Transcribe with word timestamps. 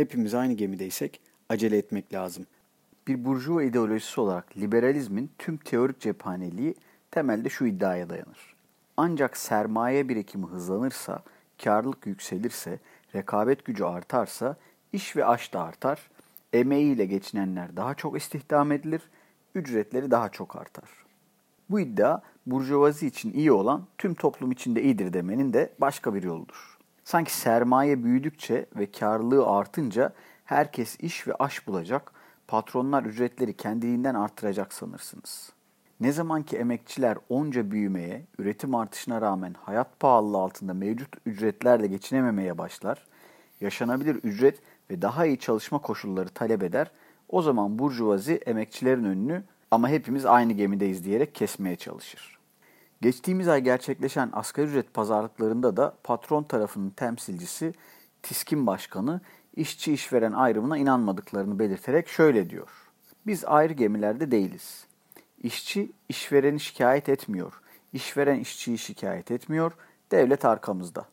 hepimiz 0.00 0.34
aynı 0.34 0.52
gemideysek 0.52 1.20
acele 1.48 1.78
etmek 1.78 2.14
lazım. 2.14 2.46
Bir 3.08 3.24
burjuva 3.24 3.62
ideolojisi 3.62 4.20
olarak 4.20 4.56
liberalizmin 4.56 5.30
tüm 5.38 5.56
teorik 5.56 6.00
cephaneliği 6.00 6.74
temelde 7.10 7.48
şu 7.48 7.66
iddiaya 7.66 8.10
dayanır. 8.10 8.54
Ancak 8.96 9.36
sermaye 9.36 10.08
birikimi 10.08 10.46
hızlanırsa, 10.46 11.22
karlılık 11.64 12.06
yükselirse, 12.06 12.78
rekabet 13.14 13.64
gücü 13.64 13.84
artarsa, 13.84 14.56
iş 14.92 15.16
ve 15.16 15.24
aş 15.24 15.52
da 15.52 15.62
artar, 15.62 16.10
emeğiyle 16.52 17.06
geçinenler 17.06 17.76
daha 17.76 17.94
çok 17.94 18.16
istihdam 18.16 18.72
edilir, 18.72 19.02
ücretleri 19.54 20.10
daha 20.10 20.28
çok 20.28 20.56
artar. 20.56 20.90
Bu 21.70 21.80
iddia 21.80 22.20
burjuvazi 22.46 23.06
için 23.06 23.32
iyi 23.32 23.52
olan 23.52 23.86
tüm 23.98 24.14
toplum 24.14 24.52
için 24.52 24.76
de 24.76 24.82
iyidir 24.82 25.12
demenin 25.12 25.52
de 25.52 25.72
başka 25.78 26.14
bir 26.14 26.22
yoludur. 26.22 26.79
Sanki 27.10 27.36
sermaye 27.36 28.04
büyüdükçe 28.04 28.66
ve 28.76 28.90
karlılığı 28.90 29.46
artınca 29.46 30.12
herkes 30.44 30.96
iş 31.00 31.26
ve 31.28 31.34
aş 31.34 31.66
bulacak, 31.66 32.12
patronlar 32.48 33.02
ücretleri 33.02 33.56
kendiliğinden 33.56 34.14
artıracak 34.14 34.72
sanırsınız. 34.72 35.52
Ne 36.00 36.12
zaman 36.12 36.42
ki 36.42 36.56
emekçiler 36.56 37.18
onca 37.28 37.70
büyümeye, 37.70 38.26
üretim 38.38 38.74
artışına 38.74 39.20
rağmen 39.20 39.54
hayat 39.62 40.00
pahalılığı 40.00 40.38
altında 40.38 40.74
mevcut 40.74 41.16
ücretlerle 41.26 41.86
geçinememeye 41.86 42.58
başlar, 42.58 43.06
yaşanabilir 43.60 44.14
ücret 44.14 44.58
ve 44.90 45.02
daha 45.02 45.26
iyi 45.26 45.38
çalışma 45.38 45.78
koşulları 45.78 46.28
talep 46.28 46.62
eder, 46.62 46.90
o 47.28 47.42
zaman 47.42 47.78
burjuvazi 47.78 48.34
emekçilerin 48.34 49.04
önünü 49.04 49.42
ama 49.70 49.88
hepimiz 49.88 50.26
aynı 50.26 50.52
gemideyiz 50.52 51.04
diyerek 51.04 51.34
kesmeye 51.34 51.76
çalışır. 51.76 52.39
Geçtiğimiz 53.02 53.48
ay 53.48 53.60
gerçekleşen 53.60 54.30
asgari 54.32 54.66
ücret 54.66 54.94
pazarlıklarında 54.94 55.76
da 55.76 55.94
patron 56.04 56.42
tarafının 56.42 56.90
temsilcisi 56.90 57.72
TİSK'in 58.22 58.66
başkanı 58.66 59.20
işçi 59.56 59.92
işveren 59.92 60.32
ayrımına 60.32 60.78
inanmadıklarını 60.78 61.58
belirterek 61.58 62.08
şöyle 62.08 62.50
diyor. 62.50 62.68
Biz 63.26 63.44
ayrı 63.44 63.72
gemilerde 63.72 64.30
değiliz. 64.30 64.86
İşçi 65.42 65.92
işvereni 66.08 66.60
şikayet 66.60 67.08
etmiyor. 67.08 67.60
İşveren 67.92 68.38
işçiyi 68.38 68.78
şikayet 68.78 69.30
etmiyor. 69.30 69.72
Devlet 70.10 70.44
arkamızda. 70.44 71.04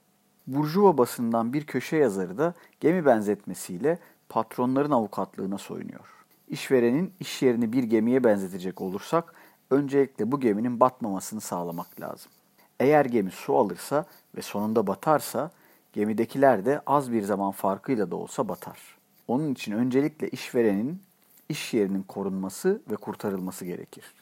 Burjuva 0.47 0.97
basından 0.97 1.53
bir 1.53 1.65
köşe 1.65 1.97
yazarı 1.97 2.37
da 2.37 2.53
gemi 2.79 3.05
benzetmesiyle 3.05 3.99
patronların 4.29 4.91
avukatlığına 4.91 5.57
soyunuyor. 5.57 6.25
İşverenin 6.47 7.13
iş 7.19 7.41
yerini 7.41 7.73
bir 7.73 7.83
gemiye 7.83 8.23
benzetecek 8.23 8.81
olursak 8.81 9.33
öncelikle 9.69 10.31
bu 10.31 10.39
geminin 10.39 10.79
batmamasını 10.79 11.41
sağlamak 11.41 12.01
lazım. 12.01 12.31
Eğer 12.79 13.05
gemi 13.05 13.31
su 13.31 13.57
alırsa 13.57 14.05
ve 14.35 14.41
sonunda 14.41 14.87
batarsa 14.87 15.51
gemidekiler 15.93 16.65
de 16.65 16.81
az 16.85 17.11
bir 17.11 17.21
zaman 17.21 17.51
farkıyla 17.51 18.11
da 18.11 18.15
olsa 18.15 18.49
batar. 18.49 18.79
Onun 19.27 19.53
için 19.53 19.71
öncelikle 19.71 20.29
işverenin 20.29 21.01
iş 21.49 21.73
yerinin 21.73 22.03
korunması 22.03 22.81
ve 22.91 22.95
kurtarılması 22.95 23.65
gerekir. 23.65 24.13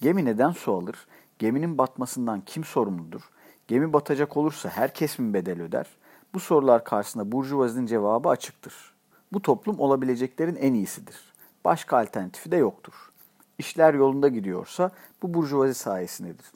Gemi 0.00 0.24
neden 0.24 0.50
su 0.50 0.72
alır? 0.72 1.06
Geminin 1.38 1.78
batmasından 1.78 2.40
kim 2.40 2.64
sorumludur? 2.64 3.22
Gemi 3.68 3.92
batacak 3.92 4.36
olursa 4.36 4.68
herkes 4.68 5.18
mi 5.18 5.34
bedel 5.34 5.62
öder? 5.62 5.86
Bu 6.34 6.40
sorular 6.40 6.84
karşısında 6.84 7.32
Burjuvazinin 7.32 7.86
cevabı 7.86 8.28
açıktır. 8.28 8.94
Bu 9.32 9.42
toplum 9.42 9.80
olabileceklerin 9.80 10.56
en 10.56 10.74
iyisidir. 10.74 11.16
Başka 11.64 11.98
alternatifi 11.98 12.50
de 12.50 12.56
yoktur. 12.56 13.13
İşler 13.58 13.94
yolunda 13.94 14.28
gidiyorsa 14.28 14.90
bu 15.22 15.34
burjuvazi 15.34 15.74
sayesindedir. 15.74 16.46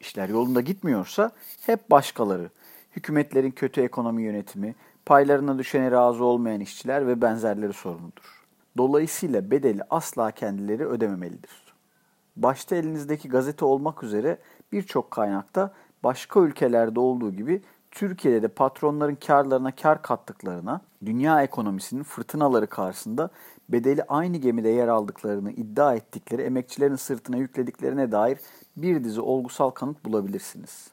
İşler 0.00 0.28
yolunda 0.28 0.60
gitmiyorsa 0.60 1.30
hep 1.66 1.90
başkaları, 1.90 2.50
hükümetlerin 2.96 3.50
kötü 3.50 3.80
ekonomi 3.80 4.22
yönetimi, 4.22 4.74
paylarına 5.06 5.58
düşene 5.58 5.90
razı 5.90 6.24
olmayan 6.24 6.60
işçiler 6.60 7.06
ve 7.06 7.22
benzerleri 7.22 7.72
sorumludur. 7.72 8.44
Dolayısıyla 8.76 9.50
bedeli 9.50 9.82
asla 9.90 10.30
kendileri 10.30 10.86
ödememelidir. 10.86 11.74
Başta 12.36 12.76
elinizdeki 12.76 13.28
gazete 13.28 13.64
olmak 13.64 14.02
üzere 14.02 14.38
birçok 14.72 15.10
kaynakta 15.10 15.74
başka 16.04 16.40
ülkelerde 16.40 17.00
olduğu 17.00 17.32
gibi 17.32 17.62
Türkiye'de 17.96 18.42
de 18.42 18.48
patronların 18.48 19.14
karlarına 19.14 19.74
kar 19.74 20.02
kattıklarına, 20.02 20.80
dünya 21.06 21.42
ekonomisinin 21.42 22.02
fırtınaları 22.02 22.66
karşısında 22.66 23.30
bedeli 23.68 24.02
aynı 24.02 24.36
gemide 24.36 24.68
yer 24.68 24.88
aldıklarını 24.88 25.52
iddia 25.52 25.94
ettikleri 25.94 26.42
emekçilerin 26.42 26.96
sırtına 26.96 27.36
yüklediklerine 27.36 28.12
dair 28.12 28.38
bir 28.76 29.04
dizi 29.04 29.20
olgusal 29.20 29.70
kanıt 29.70 30.04
bulabilirsiniz. 30.04 30.90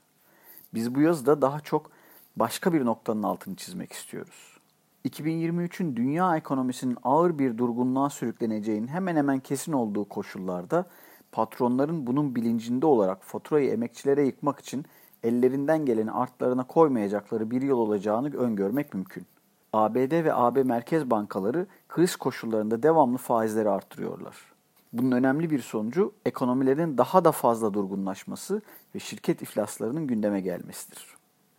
Biz 0.74 0.96
bu 0.96 1.02
yazıda 1.02 1.42
daha 1.42 1.60
çok 1.60 1.92
başka 2.36 2.74
bir 2.74 2.86
noktanın 2.86 3.24
altını 3.24 3.56
çizmek 3.56 3.94
istiyoruz. 3.94 4.58
2023'ün 5.06 5.96
dünya 5.96 6.38
ekonomisinin 6.38 6.98
ağır 7.04 7.40
bir 7.40 7.58
durgunluğa 7.58 8.10
sürükleneceğinin 8.10 8.88
hemen 8.88 9.16
hemen 9.16 9.40
kesin 9.40 9.74
olduğu 9.74 10.06
koşullarda 10.06 10.86
patronların 11.32 12.08
bunun 12.08 12.36
bilincinde 12.36 12.86
olarak 12.86 13.24
faturayı 13.24 13.72
emekçilere 13.72 14.26
yıkmak 14.26 14.60
için 14.60 14.86
ellerinden 15.24 15.86
geleni 15.86 16.12
artlarına 16.12 16.64
koymayacakları 16.64 17.52
bir 17.52 17.62
yol 17.62 17.80
olacağını 17.80 18.38
öngörmek 18.38 18.94
mümkün. 18.94 19.26
ABD 19.74 20.24
ve 20.24 20.34
AB 20.34 20.64
merkez 20.64 21.10
bankaları 21.10 21.68
kriz 21.90 22.16
koşullarında 22.16 22.84
devamlı 22.84 23.18
faizleri 23.18 23.70
artırıyorlar. 23.70 24.36
Bunun 24.94 25.12
önemli 25.12 25.50
bir 25.50 25.60
sonucu 25.60 26.14
ekonomilerin 26.26 26.98
daha 26.98 27.26
da 27.26 27.32
fazla 27.32 27.74
durgunlaşması 27.74 28.62
ve 28.96 29.00
şirket 29.00 29.42
iflaslarının 29.42 30.08
gündeme 30.08 30.42
gelmesidir. 30.42 31.08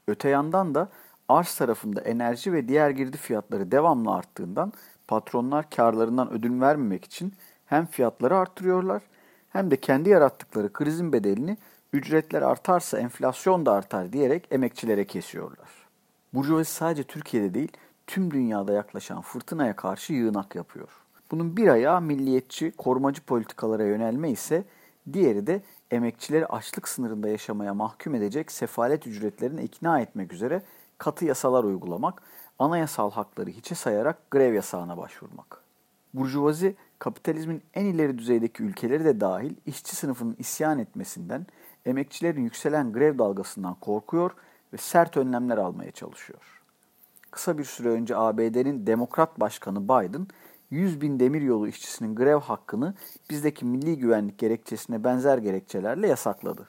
Öte 0.08 0.28
yandan 0.28 0.74
da 0.74 0.88
arz 1.28 1.54
tarafında 1.54 2.00
enerji 2.00 2.52
ve 2.52 2.68
diğer 2.68 2.90
girdi 2.90 3.16
fiyatları 3.16 3.70
devamlı 3.70 4.14
arttığından 4.14 4.72
patronlar 5.08 5.70
karlarından 5.70 6.32
ödün 6.32 6.60
vermemek 6.60 7.04
için 7.04 7.32
hem 7.66 7.86
fiyatları 7.86 8.36
arttırıyorlar 8.36 9.02
hem 9.48 9.70
de 9.70 9.76
kendi 9.76 10.08
yarattıkları 10.08 10.72
krizin 10.72 11.12
bedelini 11.12 11.56
ücretler 11.94 12.42
artarsa 12.42 12.98
enflasyon 12.98 13.66
da 13.66 13.72
artar 13.72 14.12
diyerek 14.12 14.48
emekçilere 14.50 15.04
kesiyorlar. 15.04 15.68
Burjuvazi 16.34 16.70
sadece 16.70 17.02
Türkiye'de 17.02 17.54
değil 17.54 17.72
tüm 18.06 18.30
dünyada 18.30 18.72
yaklaşan 18.72 19.20
fırtınaya 19.20 19.76
karşı 19.76 20.12
yığınak 20.12 20.54
yapıyor. 20.54 20.88
Bunun 21.30 21.56
bir 21.56 21.68
ayağı 21.68 22.00
milliyetçi, 22.00 22.72
korumacı 22.78 23.22
politikalara 23.22 23.84
yönelme 23.84 24.30
ise 24.30 24.64
diğeri 25.12 25.46
de 25.46 25.62
emekçileri 25.90 26.46
açlık 26.46 26.88
sınırında 26.88 27.28
yaşamaya 27.28 27.74
mahkum 27.74 28.14
edecek 28.14 28.52
sefalet 28.52 29.06
ücretlerini 29.06 29.62
ikna 29.62 30.00
etmek 30.00 30.32
üzere 30.32 30.62
katı 30.98 31.24
yasalar 31.24 31.64
uygulamak, 31.64 32.22
anayasal 32.58 33.10
hakları 33.10 33.50
hiçe 33.50 33.74
sayarak 33.74 34.30
grev 34.30 34.54
yasağına 34.54 34.96
başvurmak. 34.96 35.64
Burjuvazi, 36.14 36.76
kapitalizmin 36.98 37.62
en 37.74 37.84
ileri 37.84 38.18
düzeydeki 38.18 38.62
ülkeleri 38.62 39.04
de 39.04 39.20
dahil 39.20 39.54
işçi 39.66 39.96
sınıfının 39.96 40.36
isyan 40.38 40.78
etmesinden, 40.78 41.46
emekçilerin 41.86 42.42
yükselen 42.42 42.92
grev 42.92 43.18
dalgasından 43.18 43.74
korkuyor 43.74 44.30
ve 44.72 44.76
sert 44.76 45.16
önlemler 45.16 45.58
almaya 45.58 45.90
çalışıyor. 45.90 46.62
Kısa 47.30 47.58
bir 47.58 47.64
süre 47.64 47.88
önce 47.88 48.16
ABD'nin 48.16 48.86
Demokrat 48.86 49.40
Başkanı 49.40 49.84
Biden, 49.84 50.26
100 50.70 51.00
bin 51.00 51.20
demiryolu 51.20 51.68
işçisinin 51.68 52.14
grev 52.14 52.40
hakkını 52.40 52.94
bizdeki 53.30 53.64
milli 53.64 53.98
güvenlik 53.98 54.38
gerekçesine 54.38 55.04
benzer 55.04 55.38
gerekçelerle 55.38 56.08
yasakladı. 56.08 56.68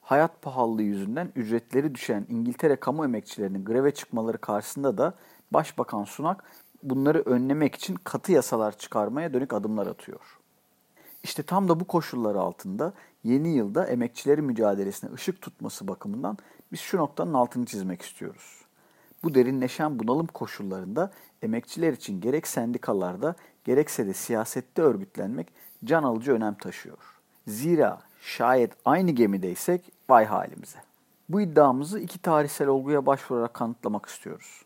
Hayat 0.00 0.42
pahalılığı 0.42 0.82
yüzünden 0.82 1.32
ücretleri 1.36 1.94
düşen 1.94 2.26
İngiltere 2.28 2.76
kamu 2.76 3.04
emekçilerinin 3.04 3.64
greve 3.64 3.94
çıkmaları 3.94 4.38
karşısında 4.38 4.98
da 4.98 5.14
Başbakan 5.50 6.04
Sunak 6.04 6.44
bunları 6.82 7.22
önlemek 7.26 7.74
için 7.74 7.94
katı 8.04 8.32
yasalar 8.32 8.78
çıkarmaya 8.78 9.34
dönük 9.34 9.52
adımlar 9.52 9.86
atıyor. 9.86 10.41
İşte 11.22 11.42
tam 11.42 11.68
da 11.68 11.80
bu 11.80 11.84
koşullar 11.84 12.34
altında 12.34 12.92
yeni 13.24 13.48
yılda 13.48 13.86
emekçilerin 13.86 14.44
mücadelesine 14.44 15.12
ışık 15.12 15.40
tutması 15.40 15.88
bakımından 15.88 16.38
biz 16.72 16.80
şu 16.80 16.98
noktanın 16.98 17.34
altını 17.34 17.66
çizmek 17.66 18.02
istiyoruz. 18.02 18.62
Bu 19.24 19.34
derinleşen 19.34 19.98
bunalım 19.98 20.26
koşullarında 20.26 21.10
emekçiler 21.42 21.92
için 21.92 22.20
gerek 22.20 22.46
sendikalarda 22.46 23.34
gerekse 23.64 24.06
de 24.06 24.14
siyasette 24.14 24.82
örgütlenmek 24.82 25.52
can 25.84 26.02
alıcı 26.02 26.32
önem 26.32 26.54
taşıyor. 26.54 26.98
Zira 27.46 28.00
şayet 28.20 28.72
aynı 28.84 29.10
gemideysek 29.10 29.92
vay 30.08 30.24
halimize. 30.24 30.78
Bu 31.28 31.40
iddiamızı 31.40 32.00
iki 32.00 32.18
tarihsel 32.18 32.68
olguya 32.68 33.06
başvurarak 33.06 33.54
kanıtlamak 33.54 34.06
istiyoruz. 34.06 34.62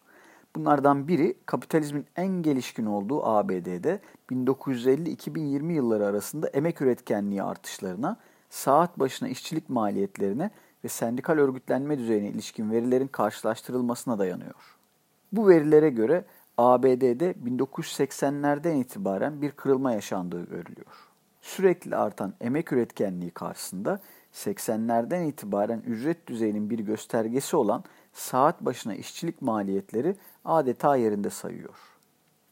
Bunlardan 0.56 1.08
biri 1.08 1.34
kapitalizmin 1.46 2.06
en 2.16 2.28
gelişkin 2.28 2.86
olduğu 2.86 3.26
ABD'de 3.26 4.00
1950-2020 4.30 5.72
yılları 5.72 6.06
arasında 6.06 6.48
emek 6.48 6.82
üretkenliği 6.82 7.42
artışlarına, 7.42 8.16
saat 8.50 8.98
başına 8.98 9.28
işçilik 9.28 9.70
maliyetlerine 9.70 10.50
ve 10.84 10.88
sendikal 10.88 11.34
örgütlenme 11.34 11.98
düzeyine 11.98 12.28
ilişkin 12.28 12.70
verilerin 12.70 13.06
karşılaştırılmasına 13.06 14.18
dayanıyor. 14.18 14.78
Bu 15.32 15.48
verilere 15.48 15.90
göre 15.90 16.24
ABD'de 16.58 17.34
1980'lerden 17.44 18.76
itibaren 18.76 19.42
bir 19.42 19.50
kırılma 19.50 19.92
yaşandığı 19.92 20.44
görülüyor. 20.44 21.08
Sürekli 21.40 21.96
artan 21.96 22.34
emek 22.40 22.72
üretkenliği 22.72 23.30
karşısında 23.30 24.00
80'lerden 24.36 25.28
itibaren 25.28 25.82
ücret 25.86 26.26
düzeyinin 26.26 26.70
bir 26.70 26.78
göstergesi 26.78 27.56
olan 27.56 27.84
saat 28.12 28.60
başına 28.60 28.94
işçilik 28.94 29.42
maliyetleri 29.42 30.16
adeta 30.44 30.96
yerinde 30.96 31.30
sayıyor. 31.30 31.74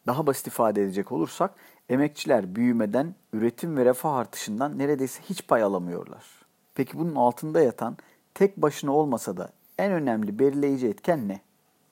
Daha 0.07 0.27
basit 0.27 0.47
ifade 0.47 0.83
edecek 0.83 1.13
olursak 1.13 1.55
emekçiler 1.89 2.55
büyümeden, 2.57 3.15
üretim 3.33 3.77
ve 3.77 3.85
refah 3.85 4.15
artışından 4.15 4.79
neredeyse 4.79 5.23
hiç 5.23 5.49
pay 5.49 5.63
alamıyorlar. 5.63 6.25
Peki 6.75 6.99
bunun 6.99 7.15
altında 7.15 7.61
yatan 7.61 7.97
tek 8.35 8.57
başına 8.57 8.93
olmasa 8.93 9.37
da 9.37 9.51
en 9.79 9.93
önemli 9.93 10.39
belirleyici 10.39 10.89
etken 10.89 11.29
ne? 11.29 11.41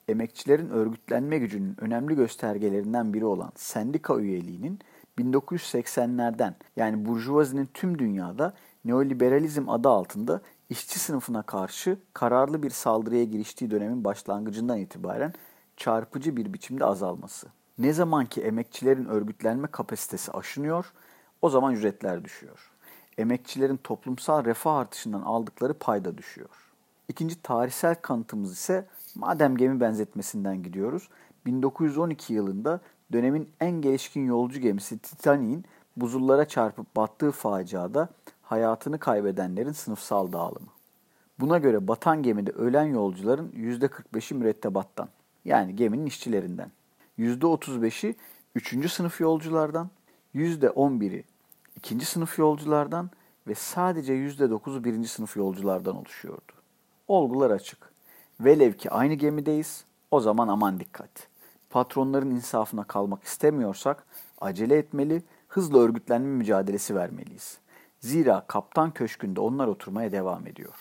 Emekçilerin 0.09 0.69
örgütlenme 0.69 1.39
gücünün 1.39 1.77
önemli 1.81 2.15
göstergelerinden 2.15 3.15
biri 3.15 3.25
olan 3.25 3.53
sendika 3.55 4.19
üyeliğinin 4.19 4.79
1980'lerden 5.19 6.55
yani 6.77 7.07
burjuvazinin 7.07 7.69
tüm 7.75 7.99
dünyada 7.99 8.55
neoliberalizm 8.85 9.69
adı 9.69 9.89
altında 9.89 10.41
işçi 10.71 10.99
sınıfına 10.99 11.43
karşı 11.43 11.99
kararlı 12.13 12.63
bir 12.63 12.71
saldırıya 12.71 13.25
giriştiği 13.25 13.71
dönemin 13.71 14.05
başlangıcından 14.05 14.79
itibaren 14.79 15.35
çarpıcı 15.77 16.37
bir 16.37 16.53
biçimde 16.53 16.85
azalması. 16.85 17.47
Ne 17.79 17.93
zaman 17.93 18.27
ki 18.27 18.41
emekçilerin 18.41 19.05
örgütlenme 19.05 19.69
kapasitesi 19.69 20.33
aşınıyor, 20.33 20.93
o 21.43 21.51
zaman 21.51 21.75
ücretler 21.75 22.25
düşüyor. 22.25 22.71
Emekçilerin 23.19 23.77
toplumsal 23.77 24.45
refah 24.45 24.77
artışından 24.77 25.23
aldıkları 25.23 25.75
payda 25.75 26.19
düşüyor. 26.19 26.73
İkinci 27.09 27.43
tarihsel 27.43 27.95
kanıtımız 27.95 28.53
ise 28.53 28.87
madem 29.15 29.57
gemi 29.57 29.81
benzetmesinden 29.81 30.63
gidiyoruz. 30.63 31.09
1912 31.47 32.35
yılında 32.35 32.81
dönemin 33.13 33.51
en 33.61 33.71
gelişkin 33.71 34.27
yolcu 34.27 34.61
gemisi 34.61 34.99
Titanic'in 34.99 35.65
buzullara 35.97 36.49
çarpıp 36.49 36.97
battığı 36.97 37.31
faciada 37.31 38.09
hayatını 38.53 38.99
kaybedenlerin 38.99 39.73
sınıfsal 39.73 40.33
dağılımı. 40.33 40.69
Buna 41.41 41.59
göre 41.59 41.89
batan 41.89 42.23
gemide 42.23 42.51
ölen 42.51 42.85
yolcuların 42.85 43.49
%45'i 43.49 44.37
mürettebattan 44.37 45.09
yani 45.45 45.77
geminin 45.77 46.07
işçilerinden. 46.07 46.71
%35'i 47.19 48.15
3. 48.55 48.93
sınıf 48.93 49.21
yolculardan, 49.21 49.91
%11'i 50.35 51.25
2. 51.77 52.05
sınıf 52.05 52.39
yolculardan 52.39 53.11
ve 53.47 53.55
sadece 53.55 54.13
%9'u 54.13 54.85
1. 54.85 55.05
sınıf 55.05 55.37
yolculardan 55.37 55.97
oluşuyordu. 55.97 56.53
Olgular 57.09 57.51
açık. 57.51 57.93
Velev 58.41 58.73
ki 58.73 58.91
aynı 58.91 59.15
gemideyiz, 59.15 59.85
o 60.11 60.21
zaman 60.21 60.49
aman 60.49 60.81
dikkat. 60.81 61.29
Patronların 61.71 62.31
insafına 62.31 62.85
kalmak 62.85 63.23
istemiyorsak 63.23 64.07
acele 64.41 64.77
etmeli, 64.77 65.23
hızla 65.49 65.79
örgütlenme 65.79 66.29
mücadelesi 66.29 66.95
vermeliyiz. 66.95 67.62
Zira 68.03 68.45
kaptan 68.47 68.91
köşkünde 68.91 69.41
onlar 69.41 69.67
oturmaya 69.67 70.13
devam 70.13 70.47
ediyor. 70.47 70.75